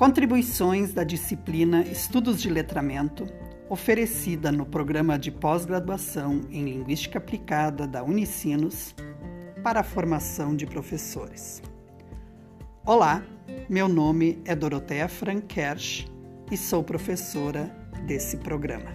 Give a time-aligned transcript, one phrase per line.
[0.00, 3.26] Contribuições da disciplina Estudos de Letramento,
[3.68, 8.94] oferecida no programa de pós-graduação em Linguística Aplicada da Unicinos
[9.62, 11.62] para a formação de professores.
[12.82, 13.22] Olá,
[13.68, 16.06] meu nome é Doroteia Frankersch
[16.50, 17.64] e sou professora
[18.06, 18.90] desse programa.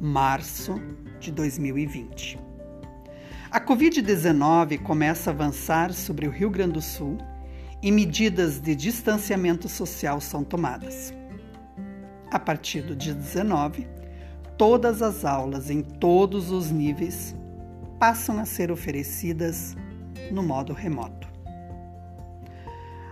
[0.00, 0.80] Março
[1.18, 2.38] de 2020.
[3.50, 7.18] A Covid-19 começa a avançar sobre o Rio Grande do Sul
[7.82, 11.14] e medidas de distanciamento social são tomadas.
[12.30, 13.86] A partir do dia 19,
[14.56, 17.34] todas as aulas em todos os níveis
[17.98, 19.76] passam a ser oferecidas
[20.30, 21.28] no modo remoto.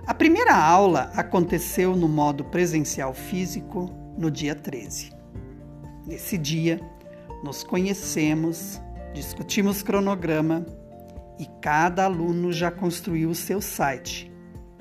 [0.07, 5.11] A primeira aula aconteceu no modo presencial físico no dia 13.
[6.07, 6.81] Nesse dia,
[7.43, 8.81] nos conhecemos,
[9.13, 10.65] discutimos cronograma
[11.39, 14.33] e cada aluno já construiu o seu site,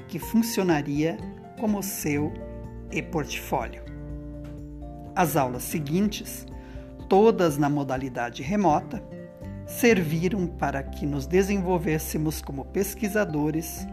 [0.08, 1.18] que funcionaria
[1.60, 2.32] como seu
[2.92, 3.84] e-portfólio.
[5.16, 6.46] As aulas seguintes,
[7.08, 9.04] todas na modalidade remota,
[9.66, 13.88] serviram para que nos desenvolvêssemos como pesquisadores,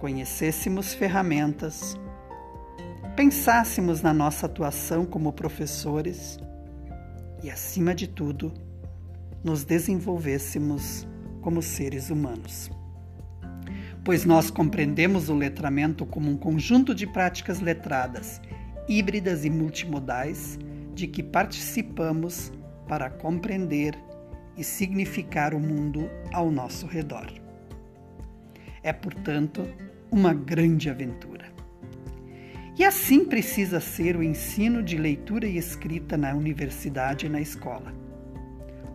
[0.00, 1.98] conhecêssemos ferramentas,
[3.16, 6.38] pensássemos na nossa atuação como professores
[7.42, 8.52] e, acima de tudo,
[9.42, 11.06] nos desenvolvêssemos
[11.42, 12.70] como seres humanos.
[14.04, 18.38] Pois nós compreendemos o letramento como um conjunto de práticas letradas,
[18.86, 20.58] híbridas e multimodais,
[20.94, 22.52] de que participamos
[22.86, 23.98] para compreender
[24.58, 27.32] e significar o mundo ao nosso redor.
[28.82, 29.66] É, portanto,
[30.10, 31.46] uma grande aventura.
[32.78, 37.94] E assim precisa ser o ensino de leitura e escrita na universidade e na escola.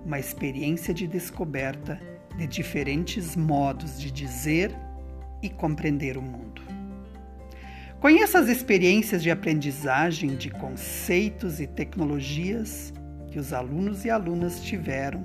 [0.05, 1.99] Uma experiência de descoberta
[2.37, 4.71] de diferentes modos de dizer
[5.41, 6.61] e compreender o mundo.
[7.99, 12.93] Conheça as experiências de aprendizagem de conceitos e tecnologias
[13.29, 15.23] que os alunos e alunas tiveram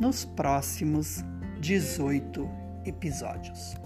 [0.00, 1.24] nos próximos
[1.60, 2.48] 18
[2.84, 3.76] episódios.